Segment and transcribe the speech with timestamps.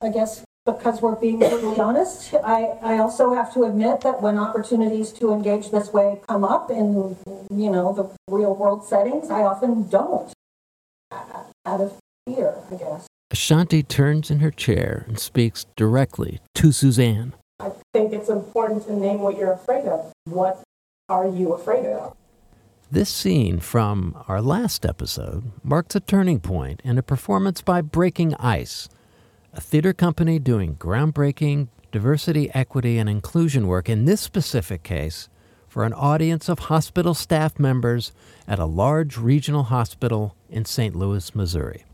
[0.00, 2.34] I guess because we're being brutally honest.
[2.34, 6.70] I, I also have to admit that when opportunities to engage this way come up
[6.70, 7.16] in,
[7.50, 10.32] you know, the real world settings, I often don't
[11.12, 13.06] out of fear, I guess.
[13.30, 17.34] Ashanti turns in her chair and speaks directly to Suzanne.
[17.60, 20.12] I think it's important to name what you're afraid of.
[20.24, 20.62] What
[21.08, 22.16] are you afraid of?
[22.90, 28.34] This scene from our last episode marks a turning point in a performance by Breaking
[28.36, 28.88] Ice,
[29.52, 35.28] a theater company doing groundbreaking diversity, equity, and inclusion work in this specific case
[35.68, 38.12] for an audience of hospital staff members
[38.46, 40.94] at a large regional hospital in St.
[40.94, 41.84] Louis, Missouri.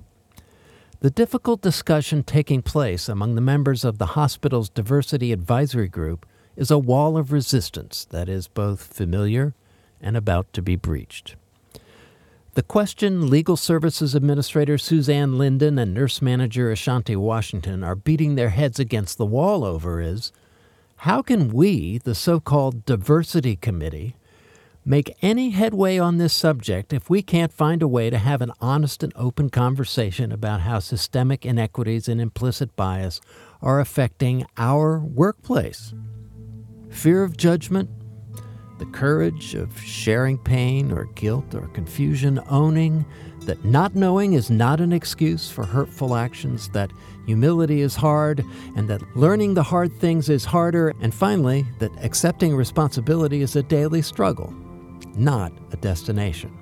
[1.00, 6.26] The difficult discussion taking place among the members of the hospital's diversity advisory group
[6.56, 9.54] is a wall of resistance that is both familiar
[10.00, 11.36] and about to be breached.
[12.56, 18.48] The question Legal Services Administrator Suzanne Linden and Nurse Manager Ashanti Washington are beating their
[18.48, 20.32] heads against the wall over is
[21.00, 24.16] how can we, the so called Diversity Committee,
[24.86, 28.52] make any headway on this subject if we can't find a way to have an
[28.58, 33.20] honest and open conversation about how systemic inequities and implicit bias
[33.60, 35.92] are affecting our workplace?
[36.88, 37.90] Fear of judgment,
[38.78, 43.04] the courage of sharing pain or guilt or confusion, owning
[43.40, 46.90] that not knowing is not an excuse for hurtful actions, that
[47.26, 48.44] humility is hard,
[48.76, 53.62] and that learning the hard things is harder, and finally, that accepting responsibility is a
[53.62, 54.52] daily struggle,
[55.16, 56.52] not a destination.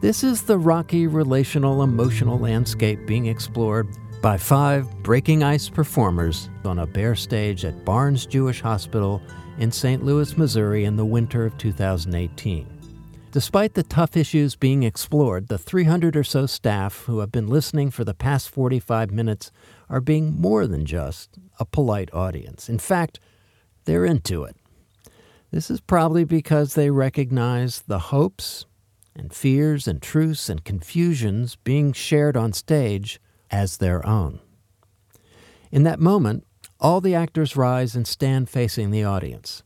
[0.00, 3.88] This is the rocky relational emotional landscape being explored
[4.22, 9.20] by five breaking ice performers on a bare stage at Barnes Jewish Hospital
[9.58, 10.04] in St.
[10.04, 12.66] Louis, Missouri in the winter of 2018.
[13.30, 17.90] Despite the tough issues being explored, the 300 or so staff who have been listening
[17.90, 19.50] for the past 45 minutes
[19.88, 22.68] are being more than just a polite audience.
[22.68, 23.18] In fact,
[23.86, 24.56] they're into it.
[25.50, 28.66] This is probably because they recognize the hopes
[29.16, 33.20] and fears and truths and confusions being shared on stage
[33.50, 34.40] as their own.
[35.70, 36.44] In that moment,
[36.80, 39.62] all the actors rise and stand facing the audience.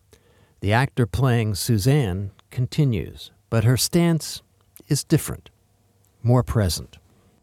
[0.61, 4.43] The actor playing Suzanne continues, but her stance
[4.89, 5.51] is different,
[6.23, 6.99] more present.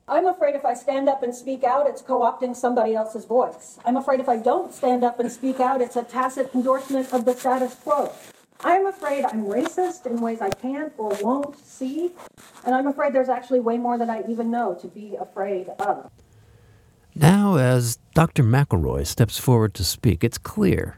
[0.08, 3.80] I'm afraid if I stand up and speak out, it's co opting somebody else's voice.
[3.86, 7.26] I'm afraid if I don't stand up and speak out, it's a tacit endorsement of
[7.26, 8.12] the status quo.
[8.64, 12.12] I'm afraid I'm racist in ways I can't or won't see,
[12.66, 16.12] and I'm afraid there's actually way more than I even know to be afraid of.
[17.18, 18.44] Now, as Dr.
[18.44, 20.98] McElroy steps forward to speak, it's clear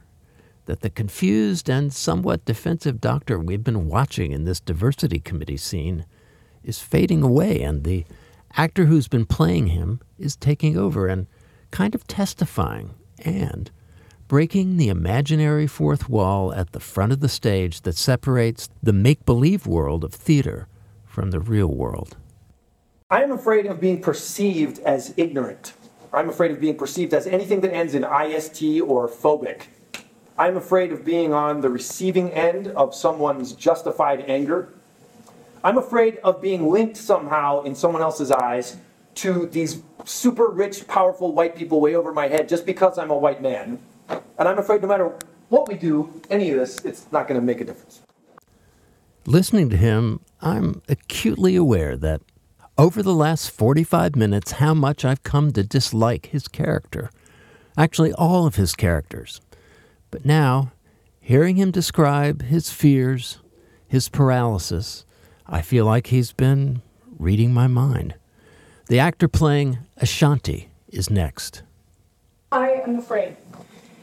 [0.66, 6.06] that the confused and somewhat defensive doctor we've been watching in this diversity committee scene
[6.64, 8.04] is fading away, and the
[8.56, 11.28] actor who's been playing him is taking over and
[11.70, 13.70] kind of testifying and
[14.28, 19.24] breaking the imaginary fourth wall at the front of the stage that separates the make
[19.24, 20.68] believe world of theater
[21.06, 22.18] from the real world.
[23.12, 25.74] I am afraid of being perceived as ignorant.
[26.18, 29.68] I'm afraid of being perceived as anything that ends in IST or phobic.
[30.36, 34.74] I'm afraid of being on the receiving end of someone's justified anger.
[35.64, 38.78] I'm afraid of being linked somehow in someone else's eyes
[39.16, 43.18] to these super rich, powerful white people way over my head just because I'm a
[43.18, 43.78] white man.
[44.10, 45.14] And I'm afraid no matter
[45.50, 48.02] what we do, any of this, it's not going to make a difference.
[49.28, 52.22] Listening to him, I'm acutely aware that
[52.78, 57.10] over the last 45 minutes how much I've come to dislike his character.
[57.76, 59.42] Actually, all of his characters.
[60.12, 60.72] But now,
[61.20, 63.40] hearing him describe his fears,
[63.88, 65.06] his paralysis,
[65.48, 66.82] I feel like he's been
[67.18, 68.16] reading my mind.
[68.88, 71.64] The actor playing Ashanti is next.
[72.52, 73.38] I am afraid.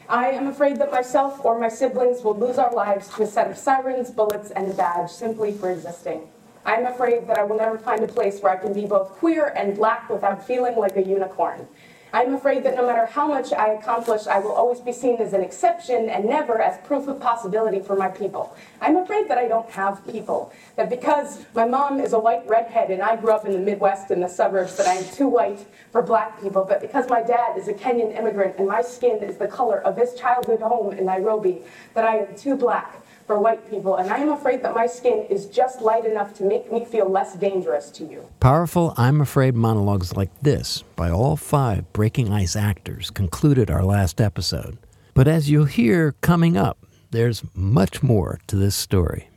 [0.07, 3.49] I am afraid that myself or my siblings will lose our lives to a set
[3.49, 6.27] of sirens, bullets, and a badge simply for existing.
[6.65, 9.53] I'm afraid that I will never find a place where I can be both queer
[9.55, 11.67] and black without feeling like a unicorn.
[12.11, 15.33] I'm afraid that no matter how much I accomplish, I will always be seen as
[15.33, 18.55] an exception and never as proof of possibility for my people.
[18.79, 20.53] I'm afraid that I don't have people.
[20.77, 24.11] That because my mom is a white redhead and I grew up in the Midwest
[24.11, 26.63] in the suburbs, that I am too white for black people.
[26.63, 29.97] But because my dad is a Kenyan immigrant and my skin is the color of
[29.97, 31.63] his childhood home in Nairobi,
[31.95, 35.25] that I am too black for white people, and I am afraid that my skin
[35.29, 38.27] is just light enough to make me feel less dangerous to you.
[38.39, 44.21] Powerful I'm Afraid monologues like this by all five Breaking Ice actors concluded our last
[44.21, 44.77] episode.
[45.13, 49.29] But as you'll hear coming up, there's much more to this story.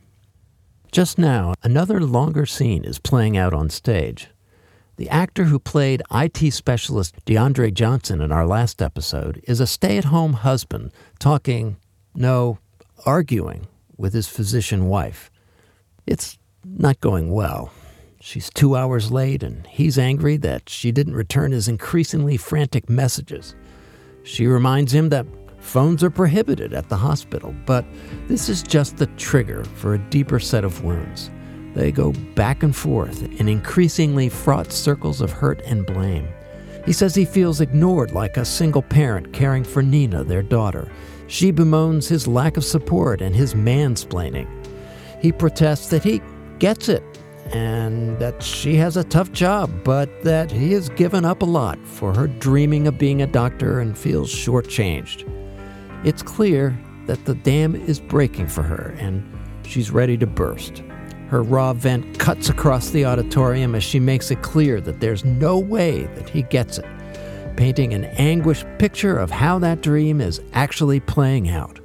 [0.91, 4.29] Just now, another longer scene is playing out on stage.
[4.97, 9.97] The actor who played IT specialist DeAndre Johnson in our last episode is a stay
[9.97, 11.77] at home husband talking,
[12.13, 12.59] no,
[13.05, 13.67] arguing
[13.99, 15.29] with his physician wife.
[16.07, 17.71] It's not going well.
[18.21, 23.55] She's two hours late, and he's angry that she didn't return his increasingly frantic messages.
[24.23, 25.25] She reminds him that
[25.59, 27.85] phones are prohibited at the hospital, but
[28.27, 31.29] this is just the trigger for a deeper set of wounds.
[31.75, 36.27] They go back and forth in increasingly fraught circles of hurt and blame.
[36.85, 40.91] He says he feels ignored like a single parent caring for Nina, their daughter.
[41.29, 44.47] She bemoans his lack of support and his mansplaining.
[45.21, 46.23] He protests that he
[46.57, 47.03] gets it
[47.51, 51.77] and that she has a tough job, but that he has given up a lot
[51.85, 55.23] for her dreaming of being a doctor and feels shortchanged.
[56.03, 59.23] It's clear that the dam is breaking for her and
[59.63, 60.79] she's ready to burst.
[61.27, 65.59] Her raw vent cuts across the auditorium as she makes it clear that there's no
[65.59, 66.85] way that he gets it,
[67.59, 71.78] painting an anguished picture of how that dream is actually playing out.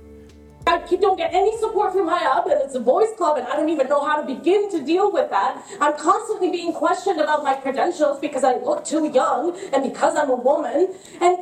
[0.92, 3.56] I don't get any support from high up, and it's a boys' club, and I
[3.56, 5.62] don't even know how to begin to deal with that.
[5.80, 10.30] I'm constantly being questioned about my credentials because I look too young and because I'm
[10.30, 11.38] a woman, and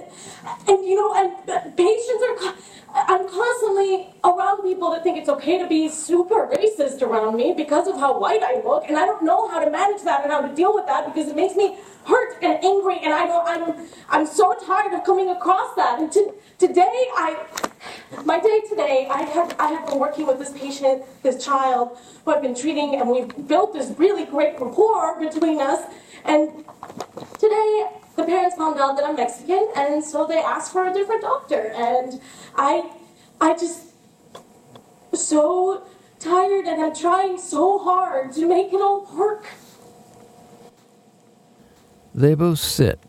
[0.68, 2.54] and you know, and patients are.
[2.94, 7.88] I'm constantly around people that think it's okay to be super racist around me because
[7.88, 10.42] of how white I look, and I don't know how to manage that and how
[10.42, 13.46] to deal with that because it makes me hurt and angry, and I don't.
[13.48, 16.00] I'm I'm so tired of coming across that.
[16.00, 17.46] And to, today, I
[18.24, 22.32] my day today, I have I have been working with this patient, this child, who
[22.32, 25.80] I've been treating, and we've built this really great rapport between us.
[26.24, 26.64] And
[27.38, 27.86] today,
[28.16, 31.72] the parents found out that I'm Mexican, and so they asked for a different doctor.
[31.74, 32.20] And
[32.56, 32.90] I,
[33.40, 33.88] I just
[35.14, 35.86] so
[36.18, 39.46] tired, and I'm trying so hard to make it all work.
[42.14, 43.00] They both sit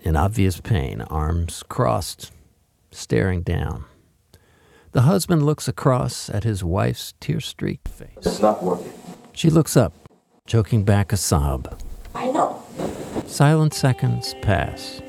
[0.00, 2.32] in obvious pain, arms crossed,
[2.90, 3.84] staring down.
[4.92, 8.10] The husband looks across at his wife's tear streaked face.
[8.18, 8.92] It's not working.
[9.32, 9.94] She looks up,
[10.46, 11.80] choking back a sob.
[12.14, 12.62] I know.
[13.26, 15.00] Silent seconds pass.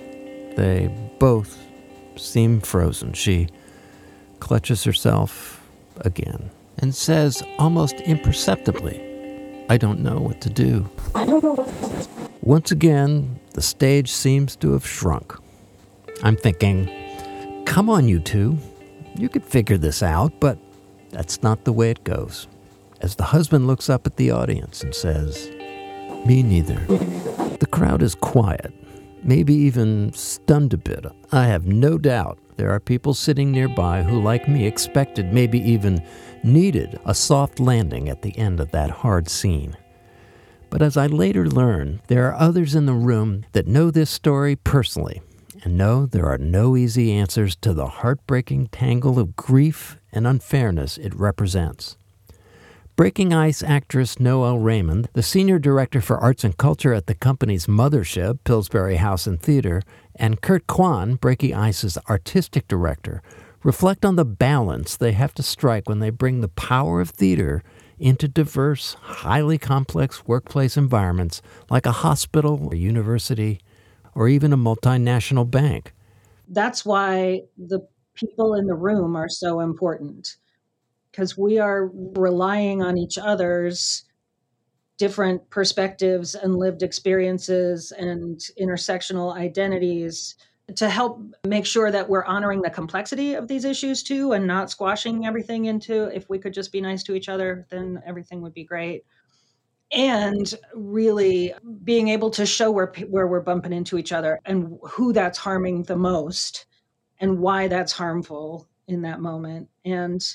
[0.56, 0.89] They
[1.19, 1.59] both
[2.15, 3.12] seem frozen.
[3.12, 3.50] She
[4.39, 5.62] clutches herself
[5.97, 10.89] again and says almost imperceptibly, I don't know what to do.
[11.13, 12.30] I don't know what to do.
[12.41, 15.35] Once again, the stage seems to have shrunk.
[16.24, 16.89] I'm thinking,
[17.65, 18.57] come on, you two.
[19.15, 20.57] You could figure this out, but
[21.12, 22.48] that's not the way it goes.
[23.01, 25.50] As the husband looks up at the audience and says,
[26.25, 26.80] Me neither.
[27.60, 28.74] The crowd is quiet,
[29.24, 31.06] maybe even stunned a bit.
[31.31, 36.06] I have no doubt there are people sitting nearby who, like me, expected, maybe even
[36.44, 39.77] needed, a soft landing at the end of that hard scene.
[40.69, 44.56] But as I later learned, there are others in the room that know this story
[44.56, 45.21] personally
[45.63, 50.98] and no, there are no easy answers to the heartbreaking tangle of grief and unfairness
[50.98, 51.98] it represents.
[52.95, 57.65] Breaking Ice actress Noël Raymond, the senior director for arts and culture at the company's
[57.65, 59.81] mothership, Pillsbury House and Theater,
[60.15, 63.24] and Kurt Kwan, Breaking Ice's artistic director,
[63.63, 67.63] reflect on the balance they have to strike when they bring the power of theater
[67.98, 73.59] into diverse, highly complex workplace environments like a hospital, a university,
[74.15, 75.94] or even a multinational bank.
[76.48, 80.37] That's why the people in the room are so important
[81.11, 84.04] because we are relying on each other's
[84.97, 90.35] different perspectives and lived experiences and intersectional identities
[90.76, 94.71] to help make sure that we're honoring the complexity of these issues too and not
[94.71, 98.54] squashing everything into if we could just be nice to each other then everything would
[98.54, 99.04] be great
[99.94, 105.14] and really being able to show where where we're bumping into each other and who
[105.14, 106.66] that's harming the most
[107.19, 109.69] and why that's harmful in that moment.
[109.85, 110.26] And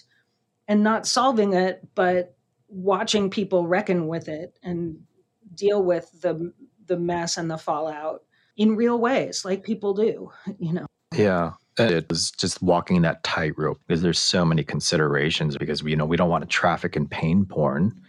[0.68, 2.36] and not solving it but
[2.68, 5.00] watching people reckon with it and
[5.54, 6.52] deal with the
[6.86, 8.22] the mess and the fallout
[8.56, 10.86] in real ways like people do you know?
[11.14, 11.52] Yeah.
[11.80, 16.06] It was just walking that tightrope because there's so many considerations because we you know
[16.06, 18.00] we don't want to traffic in pain porn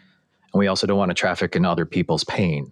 [0.54, 2.72] and we also don't want to traffic in other people's pain.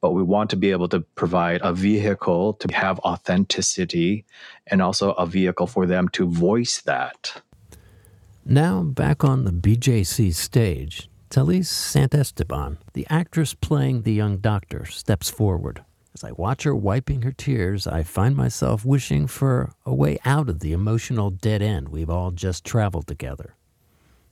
[0.00, 4.24] But we want to be able to provide a vehicle to have authenticity
[4.66, 7.42] and also a vehicle for them to voice that.
[8.44, 15.28] Now, back on the BJC stage, Thalise Santesteban, the actress playing the young doctor, steps
[15.28, 15.82] forward.
[16.14, 20.48] As I watch her wiping her tears, I find myself wishing for a way out
[20.48, 23.54] of the emotional dead end we've all just traveled together.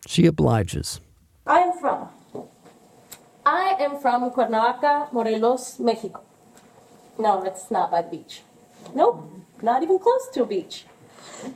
[0.06, 1.00] She obliges.
[1.46, 2.03] I am from
[3.46, 6.22] I am from Cuernavaca, Morelos, Mexico.
[7.18, 8.42] No, it's not by the beach.
[8.94, 10.86] Nope, not even close to a beach.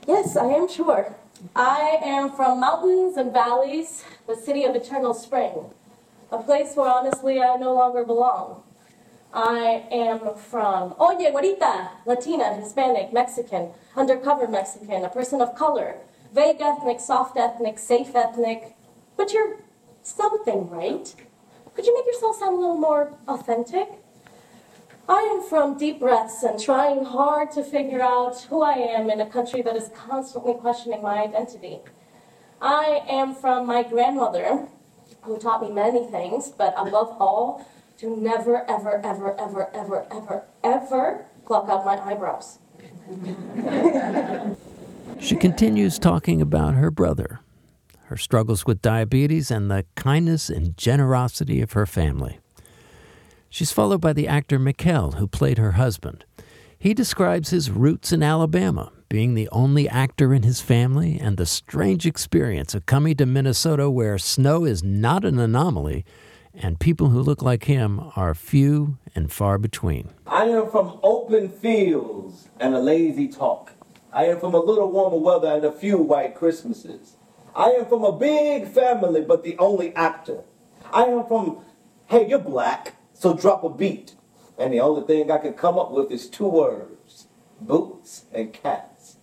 [0.06, 1.14] Yes, I am sure.
[1.56, 5.70] I am from mountains and valleys, the city of eternal spring,
[6.30, 8.62] a place where honestly I no longer belong.
[9.32, 15.96] I am from Oye, Güerita, Latina, Hispanic, Mexican, undercover Mexican, a person of color,
[16.34, 18.74] vague ethnic, soft ethnic, safe ethnic.
[19.16, 19.56] But you're
[20.02, 21.14] something, right?
[21.78, 23.88] Could you make yourself sound a little more authentic?
[25.08, 29.20] I am from deep breaths and trying hard to figure out who I am in
[29.20, 31.78] a country that is constantly questioning my identity.
[32.60, 34.66] I am from my grandmother,
[35.22, 37.64] who taught me many things, but above all,
[37.98, 42.58] to never, ever, ever, ever, ever, ever, ever pluck out my eyebrows.
[45.20, 47.38] She continues talking about her brother,
[48.08, 52.38] her struggles with diabetes, and the kindness and generosity of her family.
[53.50, 56.24] She's followed by the actor Mikkel, who played her husband.
[56.78, 61.46] He describes his roots in Alabama, being the only actor in his family, and the
[61.46, 66.04] strange experience of coming to Minnesota where snow is not an anomaly
[66.54, 70.10] and people who look like him are few and far between.
[70.26, 73.72] I am from open fields and a lazy talk.
[74.12, 77.17] I am from a little warmer weather and a few white Christmases.
[77.58, 80.44] I am from a big family, but the only actor.
[80.92, 81.64] I am from,
[82.06, 84.14] hey, you're black, so drop a beat.
[84.56, 87.26] And the only thing I can come up with is two words
[87.60, 89.16] boots and cats.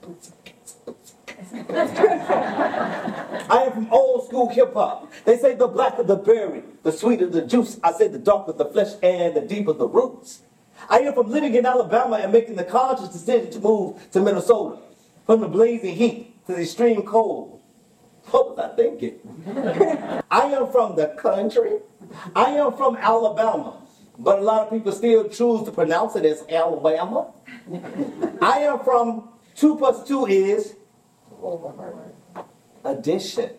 [0.00, 0.72] Boots and cats.
[0.84, 1.14] Boots
[1.52, 3.50] and cats.
[3.50, 5.12] I am from old school hip hop.
[5.24, 7.80] They say the blacker the berry, the sweeter the juice.
[7.82, 10.42] I say the darker the flesh and the deeper the roots.
[10.88, 14.78] I am from living in Alabama and making the conscious decision to move to Minnesota.
[15.26, 17.55] From the blazing heat to the extreme cold.
[18.30, 19.20] What was I thinking?
[20.30, 21.78] I am from the country.
[22.34, 23.82] I am from Alabama.
[24.18, 27.32] But a lot of people still choose to pronounce it as Alabama.
[28.40, 30.76] I am from two plus two is
[32.84, 33.50] addition.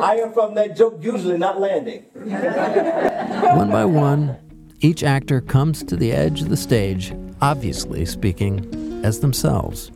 [0.00, 2.02] I am from that joke usually not landing.
[2.12, 4.36] One by one,
[4.80, 9.90] each actor comes to the edge of the stage, obviously speaking as themselves.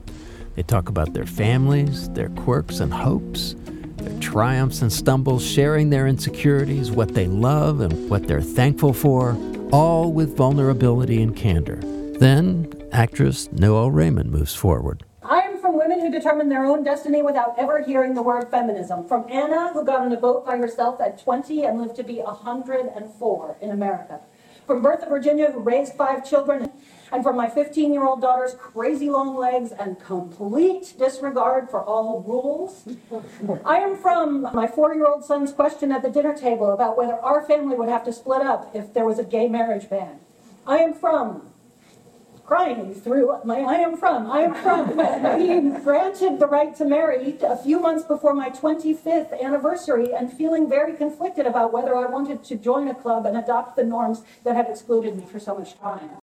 [0.54, 3.54] They talk about their families, their quirks and hopes,
[3.96, 9.36] their triumphs and stumbles, sharing their insecurities, what they love and what they're thankful for,
[9.72, 11.80] all with vulnerability and candor.
[12.18, 15.04] Then, actress Noël Raymond moves forward.
[15.22, 19.08] I am from women who determine their own destiny without ever hearing the word feminism.
[19.08, 22.18] From Anna, who got on a boat by herself at 20 and lived to be
[22.18, 24.20] 104 in America.
[24.66, 26.70] From Bertha, Virginia, who raised five children.
[27.12, 32.24] And from my 15 year old daughter's crazy long legs and complete disregard for all
[32.26, 32.88] rules.
[33.66, 37.14] I am from my four year old son's question at the dinner table about whether
[37.20, 40.20] our family would have to split up if there was a gay marriage ban.
[40.66, 41.52] I am from
[42.44, 44.96] crying through my I am from I am from
[45.38, 50.68] being granted the right to marry a few months before my 25th anniversary and feeling
[50.68, 54.56] very conflicted about whether I wanted to join a club and adopt the norms that
[54.56, 56.21] had excluded me for so much time.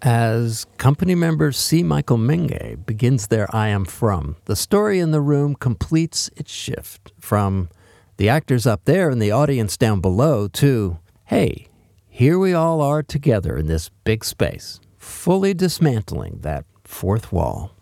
[0.00, 1.82] As company member C.
[1.82, 7.10] Michael Menge begins their I Am From, the story in the room completes its shift
[7.18, 7.68] from
[8.16, 11.66] the actors up there and the audience down below to, hey,
[12.06, 17.72] here we all are together in this big space, fully dismantling that fourth wall.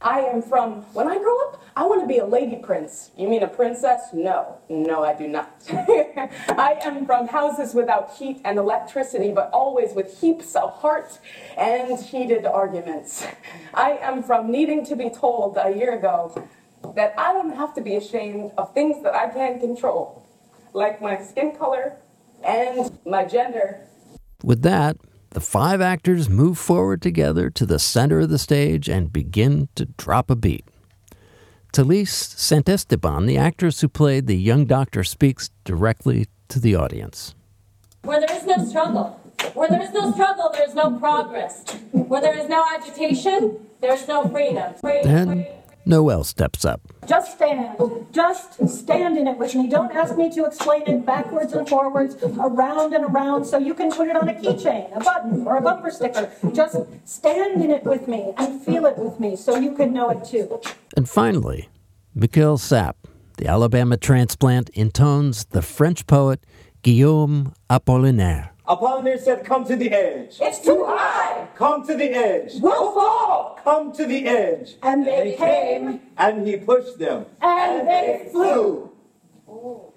[0.00, 3.10] I am from, when I grow up, I want to be a lady prince.
[3.16, 4.00] You mean a princess?
[4.12, 5.62] No, no, I do not.
[5.70, 11.18] I am from houses without heat and electricity, but always with heaps of heart
[11.56, 13.26] and heated arguments.
[13.74, 16.46] I am from needing to be told a year ago
[16.94, 20.26] that I don't have to be ashamed of things that I can't control,
[20.74, 21.96] like my skin color
[22.44, 23.80] and my gender.
[24.44, 24.96] With that,
[25.36, 29.84] the five actors move forward together to the center of the stage and begin to
[29.98, 30.64] drop a beat.
[31.74, 37.34] Talise Santesteban, the actress who played the young doctor, speaks directly to the audience.
[38.00, 39.20] Where there is no struggle,
[39.52, 41.70] where there is no struggle, there is no progress.
[41.92, 44.72] Where there is no agitation, there is no freedom.
[44.80, 45.52] freedom, Then freedom.
[45.88, 46.80] Noel steps up.
[47.06, 47.78] Just stand.
[48.10, 49.68] Just stand in it with me.
[49.68, 53.92] Don't ask me to explain it backwards and forwards, around and around, so you can
[53.92, 56.30] put it on a keychain, a button, or a bumper sticker.
[56.52, 60.10] Just stand in it with me and feel it with me so you can know
[60.10, 60.60] it too.
[60.96, 61.68] And finally,
[62.14, 62.94] Mikhail Sapp,
[63.36, 66.40] the Alabama transplant, intones the French poet
[66.82, 68.50] Guillaume Apollinaire.
[68.68, 70.38] Apollinaire said, Come to the edge.
[70.40, 71.46] It's too high!
[71.54, 72.54] Come to the edge.
[72.60, 73.58] We'll fall!
[73.62, 74.76] Come to the edge.
[74.82, 77.26] And they came, And he pushed them.
[77.40, 78.42] and they flew.
[78.44, 78.92] Flew.
[79.48, 79.92] Oh,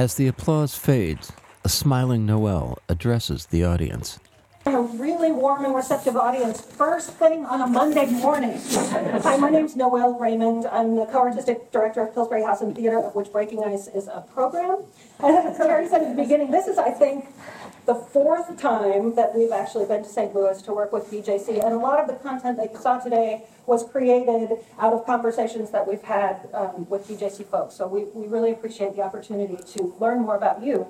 [0.00, 1.30] As the applause fades,
[1.62, 4.18] a smiling Noel addresses the audience.
[4.64, 6.58] A really warm and receptive audience.
[6.58, 8.58] First thing on a Monday morning.
[9.22, 10.64] Hi, my name's Noel Raymond.
[10.72, 14.24] I'm the co-artistic director of Pillsbury House and Theater, of which Breaking Ice is a
[14.32, 14.84] program.
[15.18, 17.26] And as Terry said at the beginning, this is, I think,
[17.86, 20.34] the fourth time that we've actually been to St.
[20.34, 21.64] Louis to work with BJC.
[21.64, 25.70] And a lot of the content that you saw today was created out of conversations
[25.70, 27.74] that we've had um, with BJC folks.
[27.74, 30.86] So we, we really appreciate the opportunity to learn more about you.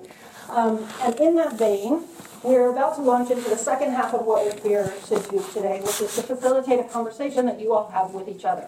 [0.49, 2.03] Um, and in that vein,
[2.43, 5.79] we're about to launch into the second half of what we're here to do today,
[5.81, 8.67] which is to facilitate a conversation that you all have with each other.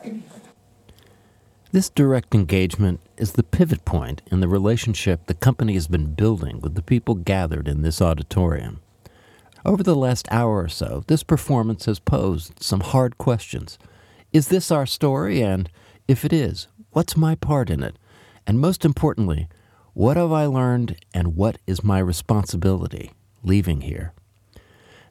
[1.74, 6.60] This direct engagement is the pivot point in the relationship the company has been building
[6.62, 8.80] with the people gathered in this auditorium.
[9.66, 13.80] Over the last hour or so, this performance has posed some hard questions.
[14.32, 15.42] Is this our story?
[15.42, 15.68] And
[16.08, 17.98] if it is, what's my part in it?
[18.46, 19.50] And most importantly,
[19.94, 24.14] what have I learned and what is my responsibility leaving here?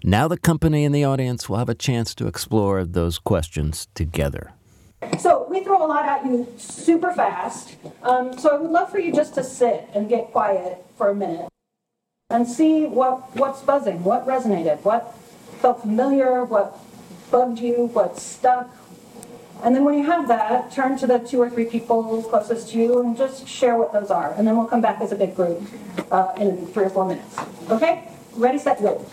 [0.05, 4.53] Now, the company and the audience will have a chance to explore those questions together.
[5.19, 7.77] So we throw a lot at you super fast.
[8.03, 11.15] Um, so I would love for you just to sit and get quiet for a
[11.15, 11.49] minute
[12.31, 15.15] and see what, what's buzzing, what resonated, what
[15.61, 16.79] felt familiar, what
[17.31, 18.75] bugged you, what stuck.
[19.63, 22.79] And then when you have that, turn to the two or three people closest to
[22.79, 24.33] you and just share what those are.
[24.33, 25.63] And then we'll come back as a big group
[26.11, 27.37] uh, in three or four minutes.
[27.71, 28.09] Okay?
[28.35, 29.07] Ready, set, go.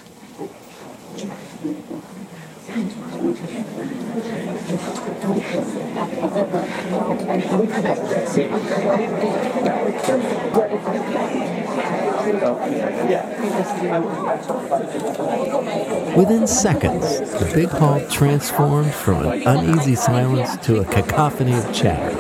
[16.16, 22.20] Within seconds, the big hall transformed from an uneasy silence to a cacophony of chatter.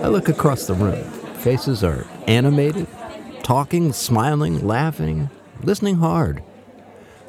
[0.00, 1.02] I look across the room.
[1.38, 2.86] Faces are animated,
[3.42, 5.28] talking, smiling, laughing,
[5.62, 6.42] listening hard.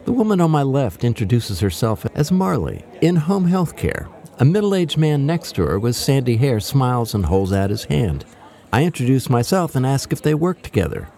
[0.06, 4.08] The woman on my left introduces herself as Marley in home health care.
[4.40, 7.86] A middle aged man next to her with sandy hair smiles and holds out his
[7.86, 8.26] hand.
[8.72, 11.10] I introduce myself and ask if they work together.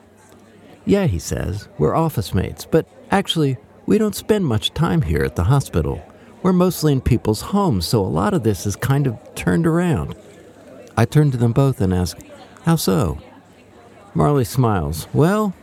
[0.85, 5.35] Yeah, he says, we're office mates, but actually, we don't spend much time here at
[5.35, 6.03] the hospital.
[6.43, 10.15] We're mostly in people's homes, so a lot of this is kind of turned around.
[10.95, 12.17] I turn to them both and ask,
[12.63, 13.17] How so?
[14.15, 15.07] Marley smiles.
[15.13, 15.53] Well,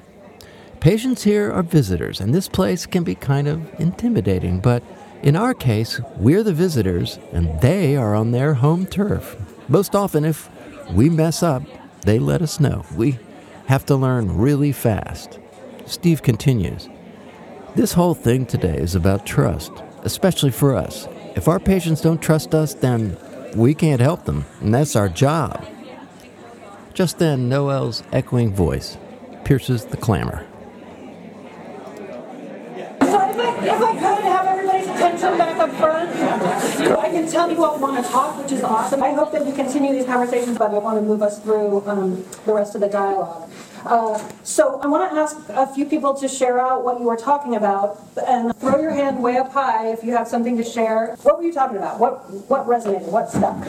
[0.78, 4.82] patients here are visitors, and this place can be kind of intimidating, but
[5.22, 9.36] in our case, we're the visitors, and they are on their home turf.
[9.68, 10.50] Most often, if
[10.90, 11.62] we mess up,
[12.02, 12.84] they let us know.
[12.94, 13.18] We
[13.66, 15.38] have to learn really fast.
[15.86, 16.88] Steve continues
[17.74, 21.08] This whole thing today is about trust, especially for us.
[21.36, 23.16] If our patients don't trust us, then
[23.54, 25.64] we can't help them, and that's our job.
[26.94, 28.98] Just then, Noel's echoing voice
[29.44, 30.46] pierces the clamor.
[33.00, 36.10] So if I, if I could have everybody's attention back up front,
[36.98, 39.02] I can tell you all want to talk, which is awesome.
[39.02, 42.24] I hope that we continue these conversations, but I want to move us through um,
[42.44, 43.50] the rest of the dialogue.
[43.84, 47.16] Uh, so I want to ask a few people to share out what you were
[47.16, 51.16] talking about, and throw your hand way up high if you have something to share.
[51.22, 51.98] What were you talking about?
[51.98, 53.08] What what resonated?
[53.08, 53.66] What stuck?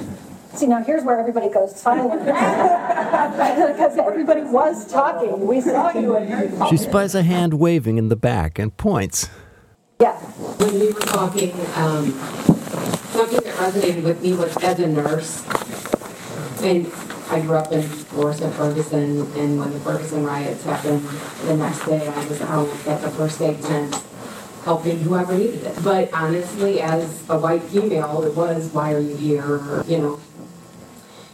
[0.55, 2.25] See, now here's where everybody goes silent.
[2.25, 5.47] because everybody was talking.
[5.47, 9.29] We saw you and heard She spies a hand waving in the back and points.
[9.99, 10.15] Yeah.
[10.15, 12.11] when we were talking, um,
[13.13, 15.45] something that resonated with me was as a nurse,
[16.61, 16.91] and
[17.29, 21.01] I grew up in Florissant, Ferguson, and when the Ferguson riots happened,
[21.45, 24.03] the next day I was out at the first aid tent
[24.63, 25.83] helping whoever needed it.
[25.83, 30.19] But honestly, as a white female, it was, why are you here, you know.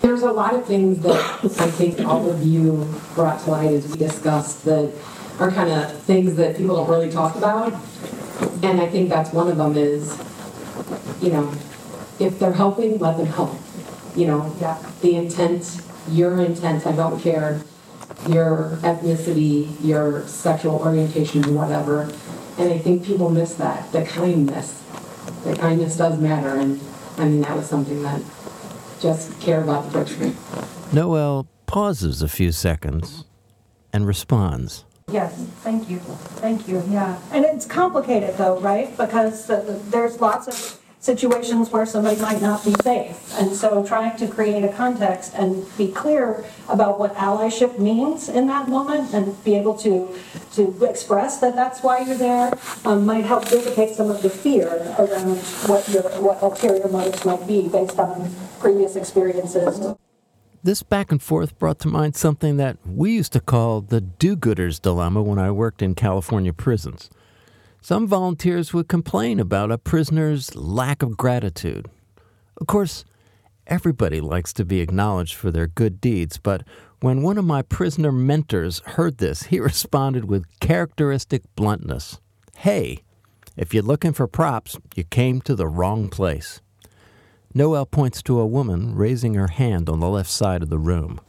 [0.01, 3.87] There's a lot of things that I think all of you brought to light as
[3.87, 4.93] we discussed that
[5.39, 7.73] are kind of things that people don't really talk about.
[8.63, 10.17] And I think that's one of them is,
[11.21, 11.53] you know,
[12.19, 13.57] if they're helping, let them help.
[14.15, 14.49] You know,
[15.01, 17.61] the intent, your intent, I don't care
[18.27, 22.11] your ethnicity, your sexual orientation, whatever.
[22.57, 24.83] And I think people miss that, the kindness.
[25.43, 26.57] The kindness does matter.
[26.57, 26.81] And
[27.17, 28.21] I mean, that was something that
[29.01, 30.33] just care about the picture.
[30.93, 33.25] Noel pauses a few seconds
[33.93, 34.85] and responds.
[35.11, 35.99] Yes, thank you,
[36.39, 37.19] thank you, yeah.
[37.31, 38.95] And it's complicated though, right?
[38.95, 43.33] Because uh, there's lots of situations where somebody might not be safe.
[43.39, 48.47] And so trying to create a context and be clear about what allyship means in
[48.47, 50.13] that moment and be able to,
[50.53, 54.67] to express that that's why you're there um, might help dissipate some of the fear
[54.99, 59.95] around what your what ulterior motives might be based on previous experiences.
[60.61, 64.35] This back and forth brought to mind something that we used to call the do
[64.35, 67.09] gooder's dilemma when I worked in California prisons.
[67.81, 71.89] Some volunteers would complain about a prisoner's lack of gratitude.
[72.59, 73.05] Of course,
[73.67, 76.63] everybody likes to be acknowledged for their good deeds, but
[76.99, 82.19] when one of my prisoner mentors heard this, he responded with characteristic bluntness
[82.59, 83.03] Hey,
[83.55, 86.59] if you're looking for props, you came to the wrong place.
[87.53, 91.19] Noel points to a woman raising her hand on the left side of the room.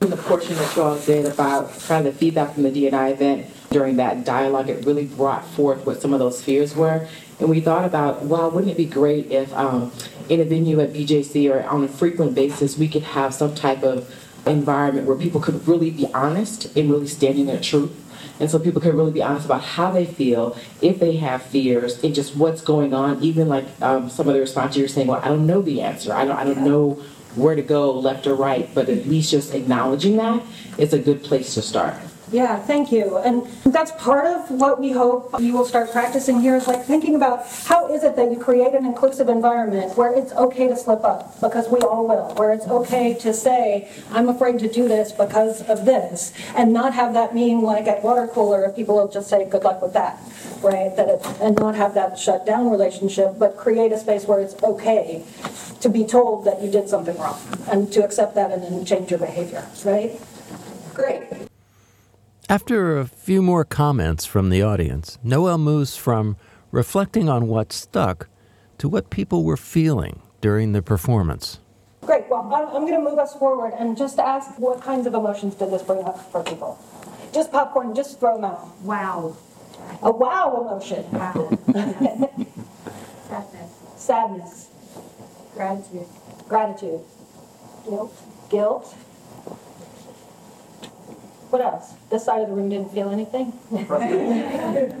[0.00, 3.46] The portion that you all did about kind of the feedback from the DEI event
[3.70, 7.06] during that dialogue, it really brought forth what some of those fears were.
[7.38, 9.92] And we thought about, wow, wouldn't it be great if um,
[10.28, 13.84] in a venue at BJC or on a frequent basis, we could have some type
[13.84, 14.12] of
[14.44, 18.05] environment where people could really be honest and really stand in their truth
[18.38, 22.02] and so people can really be honest about how they feel, if they have fears,
[22.04, 23.22] and just what's going on.
[23.22, 26.12] Even like um, some of the responses you're saying, well, I don't know the answer.
[26.12, 27.02] I don't, I don't know
[27.34, 28.68] where to go, left or right.
[28.74, 30.42] But at least just acknowledging that
[30.78, 31.94] is a good place to start.
[32.32, 33.18] Yeah, thank you.
[33.18, 37.14] And that's part of what we hope you will start practicing here is like thinking
[37.14, 41.04] about how is it that you create an inclusive environment where it's okay to slip
[41.04, 45.12] up, because we all will, where it's okay to say, I'm afraid to do this
[45.12, 49.08] because of this, and not have that mean like at water cooler, if people will
[49.08, 50.18] just say, good luck with that,
[50.62, 50.96] right?
[50.96, 54.60] That it, and not have that shut down relationship, but create a space where it's
[54.64, 55.22] okay
[55.80, 57.38] to be told that you did something wrong
[57.70, 60.20] and to accept that and then change your behavior, right?
[60.92, 61.35] Great.
[62.48, 66.36] After a few more comments from the audience, Noel moves from
[66.70, 68.28] reflecting on what stuck
[68.78, 71.58] to what people were feeling during the performance.
[72.02, 72.28] Great.
[72.30, 75.72] Well, I'm, going to move us forward and just ask what kinds of emotions did
[75.72, 76.78] this bring up for people?
[77.34, 78.80] Just popcorn, just throw them out.
[78.82, 79.36] Wow.
[80.02, 81.04] A wow emotion.
[81.10, 81.50] Wow.
[83.26, 83.70] Sadness.
[83.96, 84.68] Sadness.
[85.54, 86.06] Gratitude.
[86.48, 87.00] Gratitude.
[87.88, 88.22] Guilt.
[88.50, 88.94] Guilt.
[91.56, 91.94] What else?
[92.10, 93.50] This side of the room didn't feel anything?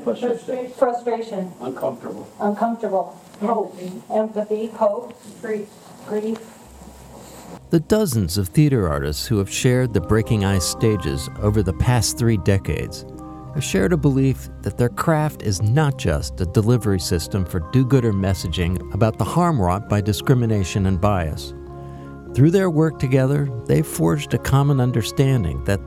[0.04, 0.70] Frustration.
[0.70, 1.52] Frustration.
[1.60, 2.26] Uncomfortable.
[2.40, 3.20] Uncomfortable.
[3.40, 3.78] Hope.
[4.10, 4.68] Empathy.
[4.68, 5.14] Hope.
[5.42, 5.68] Grief.
[6.08, 6.38] Grief.
[7.68, 12.16] The dozens of theater artists who have shared the Breaking Ice stages over the past
[12.16, 13.04] three decades
[13.52, 17.84] have shared a belief that their craft is not just a delivery system for do
[17.84, 21.52] gooder messaging about the harm wrought by discrimination and bias.
[22.34, 25.80] Through their work together, they've forged a common understanding that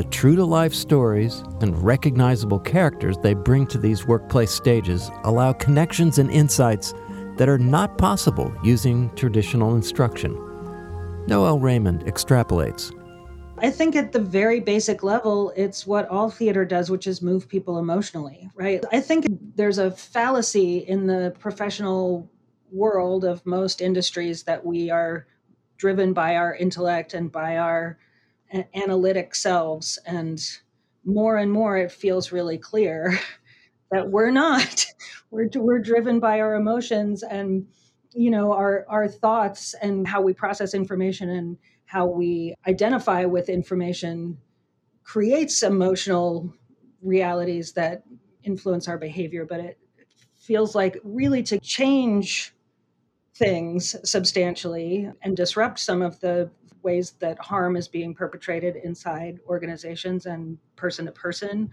[0.00, 5.52] the true to life stories and recognizable characters they bring to these workplace stages allow
[5.52, 6.94] connections and insights
[7.36, 10.32] that are not possible using traditional instruction.
[11.26, 12.94] Noel Raymond extrapolates.
[13.58, 17.46] I think at the very basic level, it's what all theater does, which is move
[17.46, 18.82] people emotionally, right?
[18.90, 22.26] I think there's a fallacy in the professional
[22.72, 25.26] world of most industries that we are
[25.76, 27.98] driven by our intellect and by our
[28.74, 30.40] analytic selves and
[31.04, 33.18] more and more it feels really clear
[33.90, 34.86] that we're not.
[35.32, 37.64] We're, we're driven by our emotions and
[38.12, 43.48] you know our our thoughts and how we process information and how we identify with
[43.48, 44.36] information
[45.04, 46.52] creates emotional
[47.02, 48.02] realities that
[48.42, 49.78] influence our behavior but it
[50.36, 52.52] feels like really to change
[53.36, 56.50] things substantially and disrupt some of the
[56.82, 61.70] ways that harm is being perpetrated inside organizations and person to person,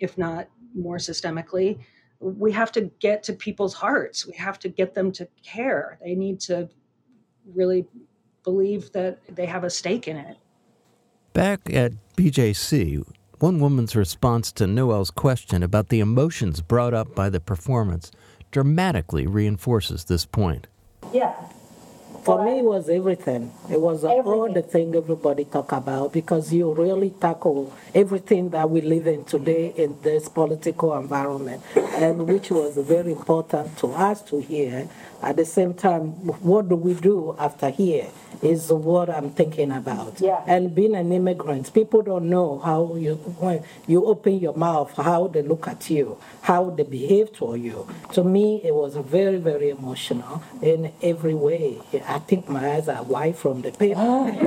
[0.00, 1.78] if not more systemically.
[2.20, 4.26] We have to get to people's hearts.
[4.26, 5.98] We have to get them to care.
[6.02, 6.68] They need to
[7.54, 7.86] really
[8.42, 10.36] believe that they have a stake in it.
[11.32, 13.04] Back at BJC,
[13.38, 18.10] one woman's response to Noel's question about the emotions brought up by the performance
[18.50, 20.66] dramatically reinforces this point.
[21.12, 21.34] Yeah,
[22.28, 23.52] for me, it was everything.
[23.70, 24.32] It was everything.
[24.32, 29.24] all the thing everybody talk about because you really tackle everything that we live in
[29.24, 34.88] today in this political environment, and which was very important to us to hear.
[35.22, 36.10] At the same time,
[36.42, 38.08] what do we do after here?
[38.42, 40.20] is what I'm thinking about.
[40.20, 40.42] Yeah.
[40.46, 45.28] And being an immigrant, people don't know how you when you open your mouth, how
[45.28, 47.86] they look at you, how they behave toward you.
[48.12, 51.78] To me, it was very, very emotional in every way.
[52.06, 53.94] I think my eyes are wide from the paper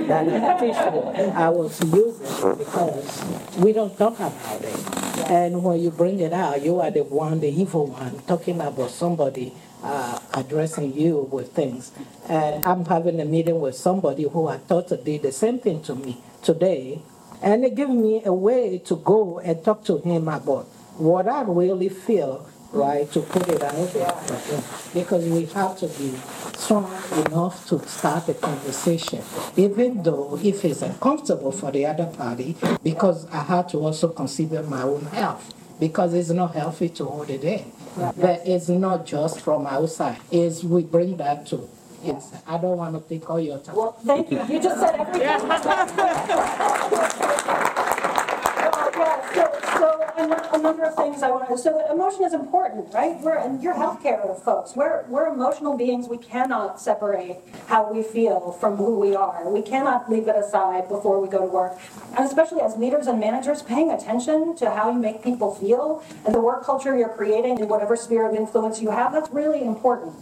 [0.08, 3.24] that I was using because
[3.58, 5.30] we don't talk about it.
[5.30, 8.90] And when you bring it out, you are the one, the evil one, talking about
[8.90, 9.54] somebody
[9.84, 11.92] uh, addressing you with things.
[12.30, 15.96] And I'm having a meeting with somebody who I thought did the same thing to
[15.96, 17.02] me today.
[17.42, 20.66] And it gave me a way to go and talk to him about
[20.98, 24.16] what I really feel, right, to put it out there.
[24.94, 26.14] Because we have to be
[26.56, 26.86] strong
[27.26, 29.24] enough to start a conversation,
[29.58, 34.62] even though if it's uncomfortable for the other party, because I had to also consider
[34.62, 37.72] my own health, because it's not healthy to hold it in.
[37.96, 41.68] But it's not just from outside, it's we bring that too.
[42.04, 43.76] Yes, I don't want to take all your time.
[43.76, 44.42] Well, thank you.
[44.50, 45.28] You just said everything.
[50.22, 52.34] Well, yeah, so, so a a number of things I want to, so emotion is
[52.34, 53.20] important, right?
[53.22, 54.76] We're, and you're healthcare folks.
[54.76, 56.08] We're, we're emotional beings.
[56.08, 59.50] We cannot separate how we feel from who we are.
[59.50, 61.80] We cannot leave it aside before we go to work.
[62.16, 66.36] And especially as leaders and managers, paying attention to how you make people feel and
[66.36, 70.14] the work culture you're creating in whatever sphere of influence you have, that's really important.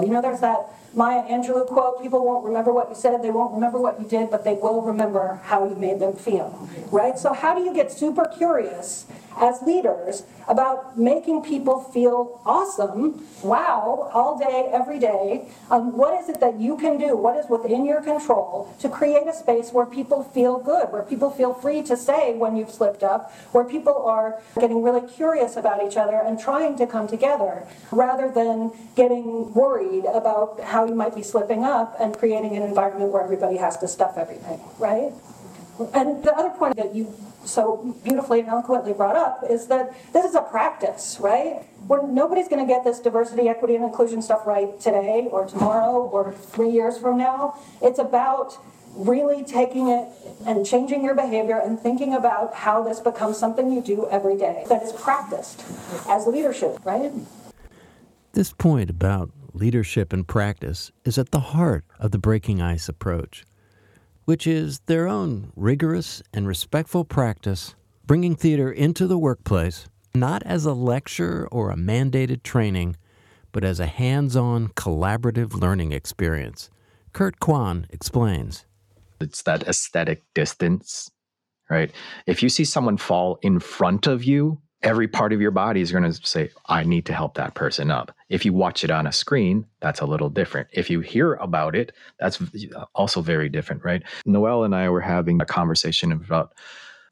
[0.00, 3.54] You know, there's that Maya Angelou quote, people won't remember what you said, they won't
[3.54, 7.18] remember what you did, but they will remember how you made them feel, right?
[7.18, 14.10] So how do you get super curious as leaders about making people feel awesome, wow,
[14.12, 15.48] all day, every day?
[15.70, 17.16] Um, what is it that you can do?
[17.16, 21.30] What is within your control to create a space where people feel good, where people
[21.30, 25.82] feel free to say when you've slipped up, where people are getting really curious about
[25.86, 31.14] each other and trying to come together rather than getting worried about how you might
[31.14, 35.12] be slipping up and creating an environment where everybody has to stuff everything, right?
[35.92, 37.12] And the other point that you
[37.44, 41.62] so beautifully and eloquently brought up is that this is a practice, right?
[41.86, 46.02] Where nobody's going to get this diversity, equity, and inclusion stuff right today or tomorrow
[46.02, 47.58] or three years from now.
[47.82, 48.56] It's about
[48.94, 50.08] really taking it
[50.46, 54.64] and changing your behavior and thinking about how this becomes something you do every day
[54.68, 55.64] that is practiced
[56.08, 57.12] as leadership, right?
[58.32, 63.44] This point about leadership and practice is at the heart of the breaking ice approach,
[64.24, 67.74] which is their own rigorous and respectful practice
[68.06, 72.96] bringing theater into the workplace, not as a lecture or a mandated training,
[73.52, 76.70] but as a hands on collaborative learning experience.
[77.12, 78.66] Kurt Kwan explains.
[79.20, 81.10] It's that aesthetic distance,
[81.70, 81.90] right?
[82.26, 85.90] If you see someone fall in front of you, every part of your body is
[85.90, 88.14] going to say, I need to help that person up.
[88.28, 90.68] If you watch it on a screen, that's a little different.
[90.72, 94.02] If you hear about it, that's uh, also very different, right?
[94.26, 96.52] Noel and I were having a conversation about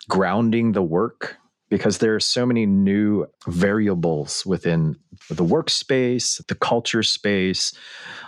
[0.08, 1.36] grounding the work
[1.70, 4.94] because there are so many new variables within
[5.30, 7.72] the workspace, the culture space,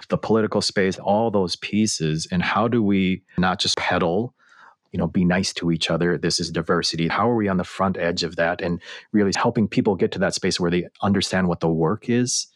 [0.08, 2.26] the political space, all those pieces.
[2.32, 4.34] And how do we not just peddle
[4.94, 7.08] you know be nice to each other this is diversity.
[7.08, 8.80] How are we on the front edge of that and
[9.10, 12.46] really helping people get to that space where they understand what the work is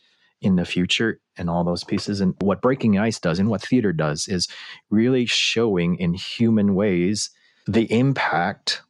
[0.40, 2.20] in the future and all those pieces?
[2.20, 4.46] And what breaking ice does and what theater does is
[4.88, 7.30] really showing in human ways
[7.66, 8.82] the impact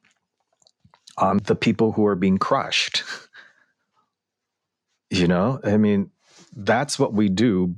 [1.16, 3.02] on the people who are being crushed.
[5.11, 5.58] You know?
[5.64, 6.11] I mean
[6.54, 7.74] that's what we do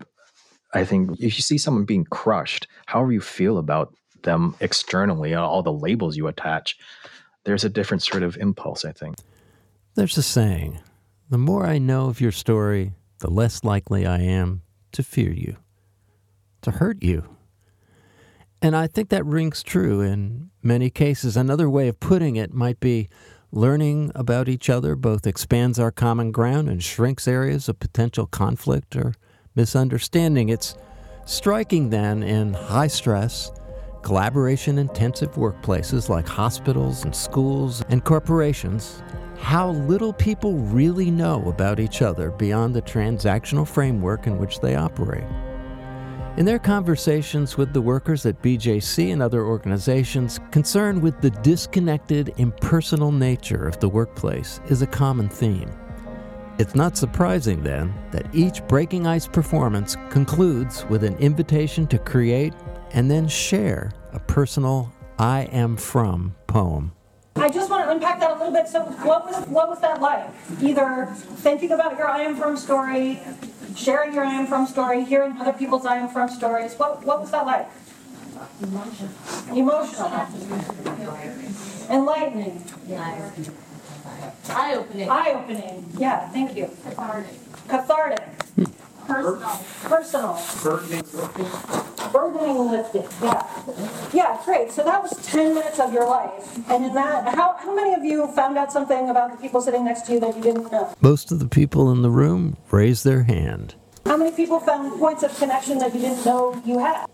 [0.75, 1.13] i think.
[1.21, 5.73] If you see someone being crushed however you feel about them externally, uh, all the
[5.73, 6.79] labels you attach,
[7.45, 9.17] there's a different sort of impulse, I think.
[9.95, 10.81] There's a saying
[11.31, 15.57] the more I know of your story, the less likely I am to fear you,
[16.63, 17.37] to hurt you.
[18.61, 21.37] And I think that rings true in many cases.
[21.37, 23.09] Another way of putting it might be
[23.53, 28.97] learning about each other both expands our common ground and shrinks areas of potential conflict
[28.97, 29.15] or
[29.55, 30.49] misunderstanding.
[30.49, 30.77] It's
[31.25, 33.51] striking then in high stress,
[34.03, 39.03] collaboration intensive workplaces like hospitals and schools and corporations,
[39.39, 44.77] how little people really know about each other beyond the transactional framework in which they
[44.77, 45.25] operate.
[46.37, 52.33] In their conversations with the workers at BJC and other organizations, concern with the disconnected,
[52.37, 55.71] impersonal nature of the workplace is a common theme.
[56.59, 62.55] It's not surprising, then, that each Breaking Ice performance concludes with an invitation to create
[62.93, 66.93] and then share a personal I am from poem.
[67.37, 68.69] I just want to unpack that a little bit.
[68.69, 70.29] So, what was what was that like?
[70.61, 73.21] Either thinking about your I am from story,
[73.77, 76.75] sharing your I am from story, hearing other people's I am from stories.
[76.75, 77.69] What what was that like?
[78.63, 79.11] Emotional.
[79.55, 80.27] Emotional.
[81.91, 82.65] Enlightening.
[84.51, 85.09] Eye opening.
[85.09, 85.93] Eye opening.
[85.99, 86.29] Yeah.
[86.31, 86.71] Thank you.
[86.85, 87.69] Cathartic.
[87.69, 88.23] Cathartic.
[89.11, 89.61] Personal.
[89.83, 90.39] Personal.
[92.13, 93.07] Burdening lifted.
[93.23, 93.47] Yeah.
[94.13, 94.71] Yeah, great.
[94.73, 96.57] So that was 10 minutes of your life.
[96.71, 99.85] And in that, how, how many of you found out something about the people sitting
[99.85, 100.93] next to you that you didn't know?
[101.01, 103.75] Most of the people in the room raised their hand.
[104.07, 107.07] How many people found points of connection that you didn't know you had?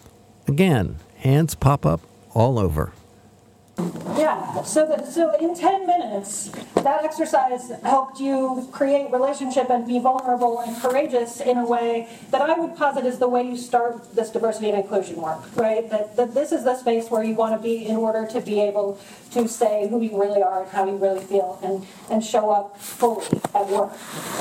[0.46, 2.00] Again, hands pop up
[2.32, 2.92] all over.
[4.16, 9.98] Yeah, so that, so in 10 minutes, that exercise helped you create relationship and be
[9.98, 14.14] vulnerable and courageous in a way that I would posit is the way you start
[14.14, 15.90] this diversity and inclusion work, right?
[15.90, 18.60] That, that this is the space where you want to be in order to be
[18.60, 18.98] able
[19.36, 22.78] to say who you really are and how you really feel and, and show up
[22.78, 23.92] fully at work.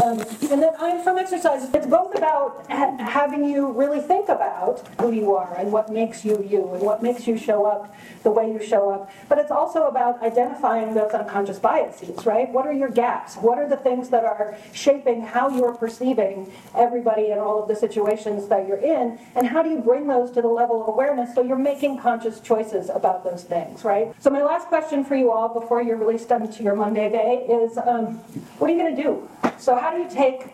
[0.04, 0.20] Um,
[0.52, 5.12] and then I'm from exercise, it's both about ha- having you really think about who
[5.12, 8.52] you are and what makes you you and what makes you show up the way
[8.52, 12.50] you show up, but it's also about identifying those unconscious biases, right?
[12.50, 13.36] What are your gaps?
[13.36, 17.76] What are the things that are shaping how you're perceiving everybody in all of the
[17.76, 19.20] situations that you're in?
[19.36, 22.40] And how do you bring those to the level of awareness so you're making conscious
[22.40, 24.14] choices about those things, right?
[24.20, 27.78] So, my last question for you all before you're released into your Monday day is
[27.78, 28.18] um,
[28.60, 29.30] what are you going to do?
[29.58, 30.54] So, how do you take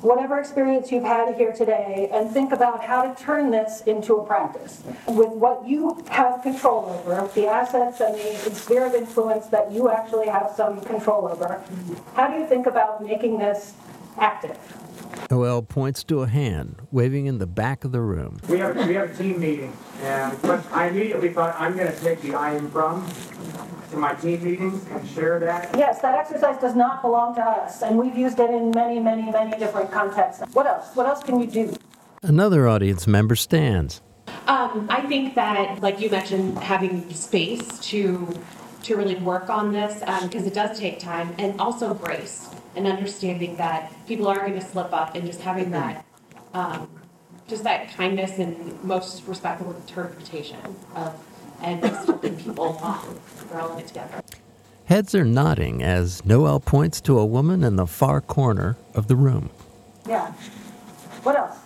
[0.00, 4.26] whatever experience you've had here today and think about how to turn this into a
[4.26, 9.70] practice with what you have control over, the assets and the sphere of influence that
[9.72, 11.62] you actually have some control over.
[12.14, 13.74] How do you think about making this
[14.18, 14.58] active?
[15.28, 18.38] Noël points to a hand waving in the back of the room.
[18.48, 22.22] We have, we have a team meeting, and but I immediately thought, I'm gonna take
[22.22, 23.06] the I am from
[23.90, 25.76] to my team meetings and share that.
[25.76, 29.30] Yes, that exercise does not belong to us, and we've used it in many, many,
[29.30, 30.42] many different contexts.
[30.54, 30.94] What else?
[30.94, 31.76] What else can you do?
[32.22, 34.00] Another audience member stands.
[34.46, 38.28] Um, I think that, like you mentioned, having space to
[38.84, 43.56] to really work on this because it does take time, and also grace and understanding
[43.56, 46.04] that people are going to slip up, and just having that,
[46.54, 46.88] um,
[47.48, 50.58] just that kindness and most respectful interpretation
[50.94, 51.14] of
[51.60, 53.18] and just helping people um,
[53.52, 54.22] rolling it together.
[54.84, 59.16] Heads are nodding as Noël points to a woman in the far corner of the
[59.16, 59.50] room.
[60.08, 60.32] Yeah.
[61.22, 61.58] What else?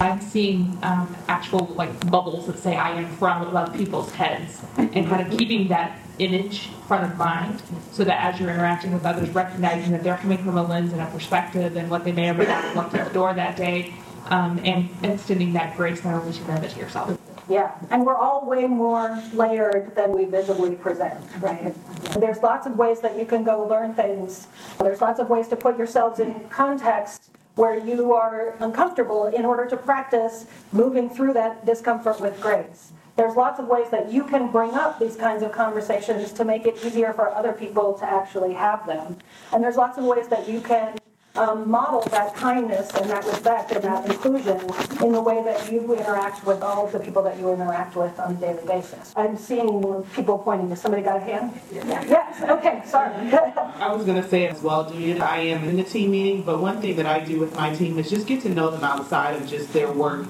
[0.00, 4.92] I'm seeing um, actual like bubbles that say I am from above people's heads and
[4.92, 9.28] kind of keeping that image front of mind so that as you're interacting with others,
[9.30, 12.44] recognizing that they're coming from a lens and a perspective and what they may may
[12.44, 13.92] not have walked through the door that day
[14.26, 17.18] um, and extending that grace not only to them but to yourself.
[17.48, 21.74] Yeah, and we're all way more layered than we visibly present, right?
[22.20, 24.48] There's lots of ways that you can go learn things.
[24.78, 29.66] There's lots of ways to put yourselves in context where you are uncomfortable in order
[29.66, 32.92] to practice moving through that discomfort with grace.
[33.18, 36.66] There's lots of ways that you can bring up these kinds of conversations to make
[36.66, 39.18] it easier for other people to actually have them.
[39.52, 40.96] And there's lots of ways that you can
[41.38, 44.60] um, model that kindness and that respect and that inclusion
[45.04, 48.18] in the way that you interact with all of the people that you interact with
[48.18, 49.12] on a daily basis.
[49.16, 50.68] I'm seeing more people pointing.
[50.70, 51.58] Has somebody got a hand?
[51.72, 52.04] Yeah.
[52.04, 52.42] Yes.
[52.42, 52.82] Okay.
[52.86, 53.14] Sorry.
[53.14, 56.60] I was going to say as well, Julian, I am in the team meeting, but
[56.60, 59.40] one thing that I do with my team is just get to know them outside
[59.40, 60.26] of just their work.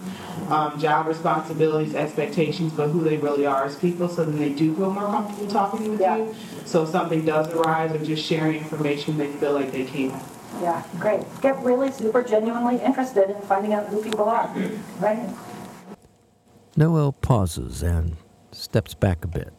[0.48, 4.74] Um, job responsibilities, expectations, but who they really are as people, so then they do
[4.74, 6.16] feel more comfortable talking with yeah.
[6.16, 6.34] you.
[6.64, 10.18] So if something does arise or just sharing information, they feel like they can.
[10.60, 11.22] Yeah, great.
[11.40, 14.48] Get really super genuinely interested in finding out who people are,
[14.98, 15.28] right?
[16.76, 18.16] Noël pauses and
[18.52, 19.52] steps back a bit.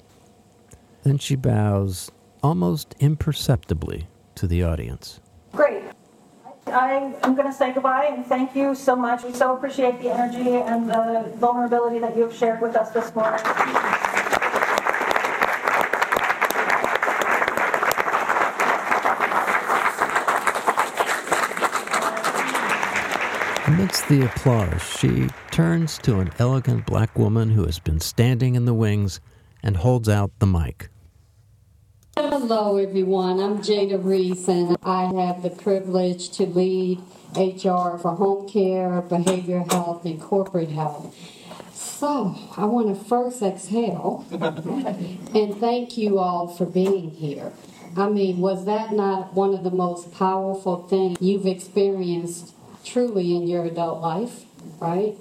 [1.03, 2.11] Then she bows
[2.43, 5.19] almost imperceptibly to the audience.
[5.53, 5.83] Great.
[6.67, 9.23] I am going to say goodbye and thank you so much.
[9.23, 13.13] We so appreciate the energy and the vulnerability that you have shared with us this
[13.15, 13.39] morning.
[23.89, 28.65] Amidst the applause, she turns to an elegant black woman who has been standing in
[28.65, 29.19] the wings
[29.63, 30.89] and holds out the mic.
[32.15, 33.39] Hello, everyone.
[33.39, 36.99] I'm Jada Reese, and I have the privilege to lead
[37.35, 41.15] HR for home care, behavioral health, and corporate health.
[41.73, 44.23] So, I want to first exhale
[45.33, 47.51] and thank you all for being here.
[47.97, 52.53] I mean, was that not one of the most powerful things you've experienced
[52.89, 54.45] truly in your adult life,
[54.79, 55.15] right?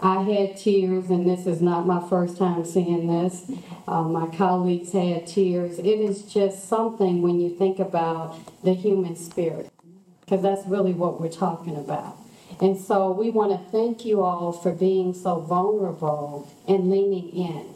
[0.00, 3.50] I had tears, and this is not my first time seeing this.
[3.88, 5.78] Uh, my colleagues had tears.
[5.80, 9.72] It is just something when you think about the human spirit,
[10.20, 12.16] because that's really what we're talking about.
[12.60, 17.74] And so we want to thank you all for being so vulnerable and leaning in,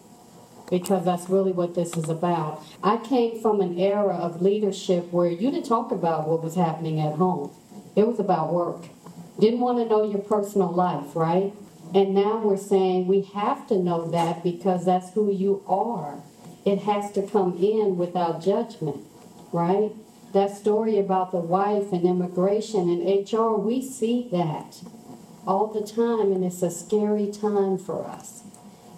[0.70, 2.62] because that's really what this is about.
[2.84, 7.00] I came from an era of leadership where you didn't talk about what was happening
[7.00, 7.50] at home,
[7.96, 8.84] it was about work.
[9.40, 11.52] Didn't want to know your personal life, right?
[11.94, 16.22] And now we're saying we have to know that because that's who you are.
[16.64, 19.06] It has to come in without judgment,
[19.52, 19.92] right?
[20.34, 23.02] That story about the wife and immigration and
[23.32, 24.76] HR, we see that.
[25.46, 28.44] all the time, and it's a scary time for us.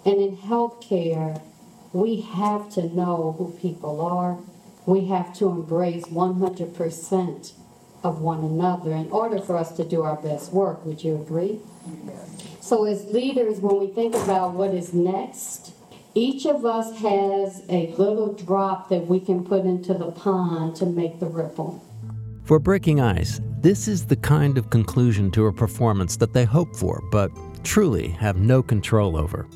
[0.05, 1.41] And in healthcare,
[1.93, 4.39] we have to know who people are.
[4.85, 7.53] We have to embrace 100%
[8.05, 10.85] of one another in order for us to do our best work.
[10.85, 11.59] Would you agree?
[12.61, 15.73] So, as leaders, when we think about what is next,
[16.13, 20.85] each of us has a little drop that we can put into the pond to
[20.85, 21.83] make the ripple.
[22.43, 26.75] For Breaking Ice, this is the kind of conclusion to a performance that they hope
[26.75, 27.31] for, but
[27.63, 29.47] truly have no control over.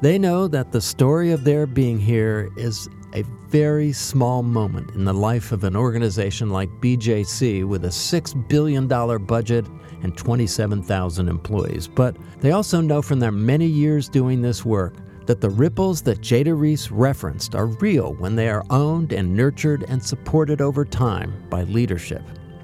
[0.00, 5.04] They know that the story of their being here is a very small moment in
[5.04, 8.86] the life of an organization like BJC with a $6 billion
[9.24, 9.66] budget
[10.02, 11.88] and 27,000 employees.
[11.88, 14.94] But they also know from their many years doing this work
[15.26, 19.84] that the ripples that Jada Reese referenced are real when they are owned and nurtured
[19.88, 22.22] and supported over time by leadership.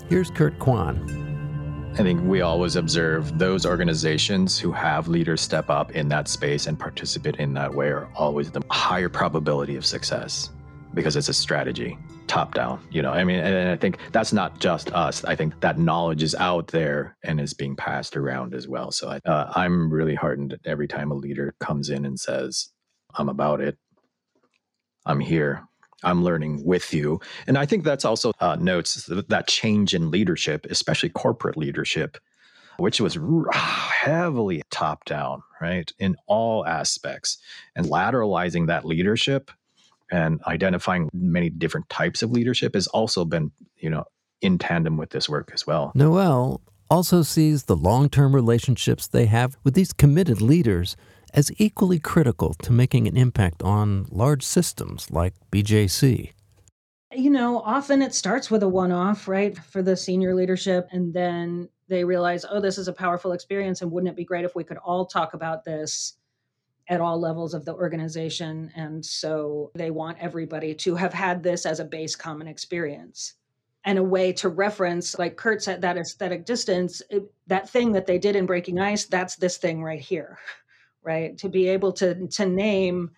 [0.08, 1.33] Here's Kurt Kwan.
[1.94, 6.66] I think we always observe those organizations who have leaders step up in that space
[6.66, 10.50] and participate in that way are always the higher probability of success
[10.92, 13.12] because it's a strategy top down you know?
[13.12, 15.22] I mean and i think that's not just us.
[15.24, 18.90] I think that knowledge is out there and is being passed around as well.
[18.90, 22.72] So I, uh, i'm really heartened every time a leader comes in and says
[23.14, 23.78] i'm about it.
[25.06, 25.62] I'm here
[26.04, 30.66] i'm learning with you and i think that's also uh, notes that change in leadership
[30.70, 32.18] especially corporate leadership
[32.76, 33.16] which was
[33.52, 37.38] heavily top down right in all aspects
[37.76, 39.50] and lateralizing that leadership
[40.10, 44.04] and identifying many different types of leadership has also been, you know,
[44.40, 45.92] in tandem with this work as well.
[45.96, 50.96] Noël also sees the long term relationships they have with these committed leaders
[51.34, 56.32] as equally critical to making an impact on large systems like BJC.
[57.12, 61.12] You know, often it starts with a one off, right, for the senior leadership, and
[61.12, 64.54] then they realize, oh, this is a powerful experience, and wouldn't it be great if
[64.54, 66.14] we could all talk about this
[66.88, 68.70] at all levels of the organization.
[68.74, 73.34] And so they want everybody to have had this as a base common experience
[73.84, 78.06] and a way to reference, like Kurt said, that aesthetic distance, it, that thing that
[78.06, 80.38] they did in Breaking Ice, that's this thing right here,
[81.04, 81.36] right?
[81.38, 83.10] To be able to, to name,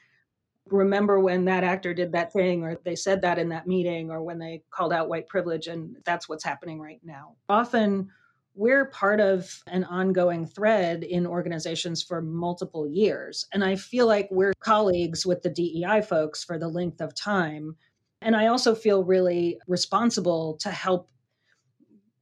[0.69, 4.23] remember when that actor did that thing, or they said that in that meeting, or
[4.23, 7.37] when they called out white privilege, and that's what's happening right now.
[7.49, 8.11] Often,
[8.57, 13.47] we're part of an ongoing thread in organizations for multiple years.
[13.53, 17.77] And I feel like we're colleagues with the DEI folks for the length of time.
[18.23, 21.11] And I also feel really responsible to help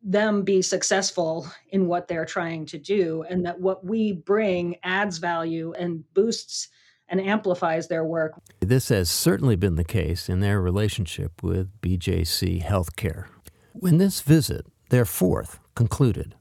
[0.05, 5.18] them be successful in what they're trying to do, and that what we bring adds
[5.18, 6.68] value and boosts
[7.09, 8.34] and amplifies their work.
[8.61, 13.26] This has certainly been the case in their relationship with BJC Healthcare.
[13.72, 16.34] When this visit, their fourth, concluded.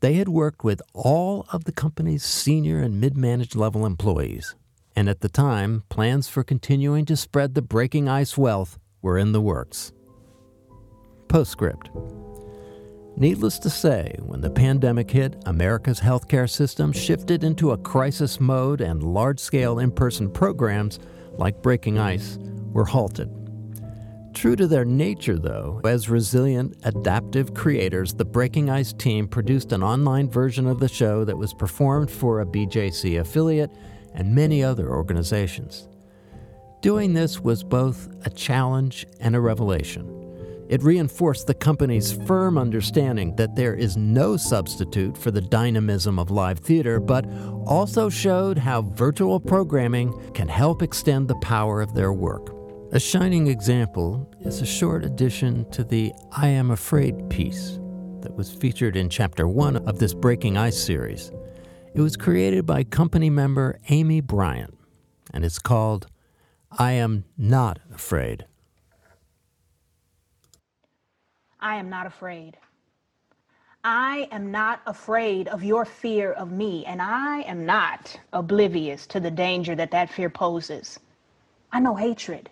[0.00, 4.54] They had worked with all of the company's senior and mid managed level employees,
[4.94, 9.32] and at the time, plans for continuing to spread the breaking ice wealth were in
[9.32, 9.92] the works.
[11.28, 11.90] Postscript
[13.18, 18.82] Needless to say, when the pandemic hit, America's healthcare system shifted into a crisis mode
[18.82, 20.98] and large scale in person programs
[21.38, 22.38] like Breaking Ice
[22.72, 23.30] were halted.
[24.34, 29.82] True to their nature, though, as resilient, adaptive creators, the Breaking Ice team produced an
[29.82, 33.70] online version of the show that was performed for a BJC affiliate
[34.12, 35.88] and many other organizations.
[36.82, 40.25] Doing this was both a challenge and a revelation.
[40.68, 46.30] It reinforced the company's firm understanding that there is no substitute for the dynamism of
[46.30, 47.24] live theater, but
[47.66, 52.52] also showed how virtual programming can help extend the power of their work.
[52.92, 57.78] A shining example is a short addition to the I Am Afraid piece
[58.20, 61.30] that was featured in Chapter 1 of this Breaking Ice series.
[61.94, 64.76] It was created by company member Amy Bryant,
[65.32, 66.08] and it's called
[66.72, 68.46] I Am Not Afraid.
[71.60, 72.56] I am not afraid.
[73.84, 79.20] I am not afraid of your fear of me, and I am not oblivious to
[79.20, 80.98] the danger that that fear poses.
[81.72, 82.50] I know hatred.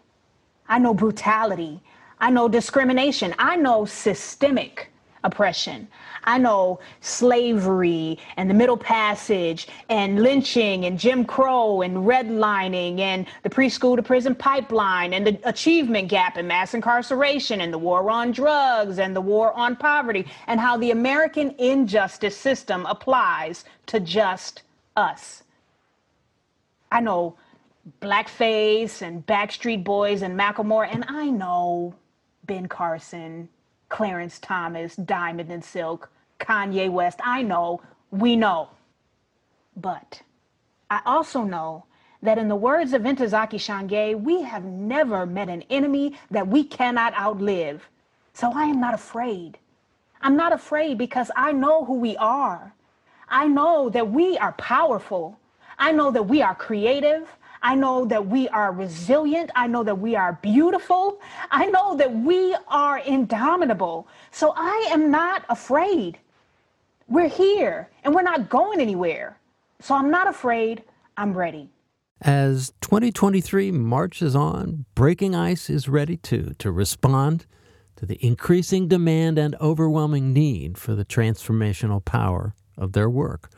[0.68, 1.82] I know brutality.
[2.20, 3.34] I know discrimination.
[3.38, 4.92] I know systemic
[5.24, 5.88] oppression.
[6.24, 13.26] I know slavery and the Middle Passage and lynching and Jim Crow and redlining and
[13.42, 18.08] the preschool to prison pipeline and the achievement gap and mass incarceration and the war
[18.10, 23.98] on drugs and the war on poverty and how the American injustice system applies to
[24.00, 24.62] just
[24.96, 25.42] us.
[26.92, 27.36] I know
[28.00, 31.94] Blackface and Backstreet Boys and Macklemore, and I know
[32.44, 33.48] Ben Carson,
[33.94, 37.20] Clarence Thomas, Diamond and Silk, Kanye West.
[37.22, 37.80] I know
[38.10, 38.70] we know.
[39.76, 40.22] But
[40.90, 41.84] I also know
[42.20, 46.64] that in the words of Ntozake Shange, we have never met an enemy that we
[46.64, 47.88] cannot outlive.
[48.32, 49.58] So I am not afraid.
[50.22, 52.74] I'm not afraid because I know who we are.
[53.28, 55.38] I know that we are powerful.
[55.78, 57.28] I know that we are creative.
[57.64, 59.50] I know that we are resilient.
[59.56, 61.18] I know that we are beautiful.
[61.50, 64.06] I know that we are indomitable.
[64.30, 66.18] So I am not afraid.
[67.08, 69.38] We're here and we're not going anywhere.
[69.80, 70.82] So I'm not afraid.
[71.16, 71.70] I'm ready.
[72.20, 77.46] As 2023 marches on, Breaking Ice is ready too to respond
[77.96, 83.50] to the increasing demand and overwhelming need for the transformational power of their work.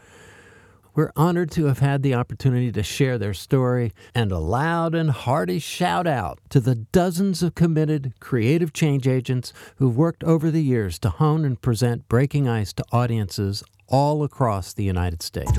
[0.96, 5.10] We're honored to have had the opportunity to share their story and a loud and
[5.10, 10.62] hearty shout out to the dozens of committed creative change agents who've worked over the
[10.62, 15.52] years to hone and present Breaking Ice to audiences all across the United States.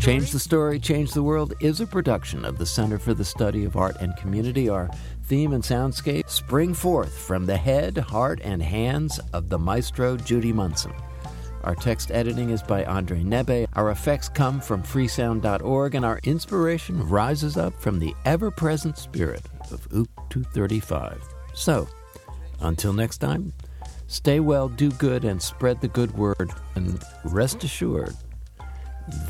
[0.00, 3.66] Change the Story, Change the World is a production of the Center for the Study
[3.66, 4.70] of Art and Community.
[4.70, 4.88] Our
[5.24, 10.54] theme and soundscape spring forth from the head, heart, and hands of the maestro Judy
[10.54, 10.94] Munson.
[11.64, 13.66] Our text editing is by Andre Nebe.
[13.72, 19.40] Our effects come from freesound.org, and our inspiration rises up from the ever present spirit
[19.70, 21.22] of OOP 235.
[21.54, 21.88] So,
[22.60, 23.54] until next time,
[24.08, 26.50] stay well, do good, and spread the good word.
[26.74, 28.14] And rest assured,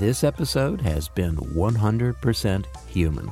[0.00, 3.30] this episode has been 100% human.